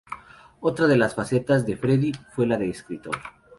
Otra 0.61 0.87
de 0.87 0.97
las 0.97 1.13
facetas 1.13 1.63
de 1.67 1.77
Freddy 1.77 2.11
fue 2.31 2.47
la 2.47 2.57
de 2.57 2.67
escritor. 2.71 3.17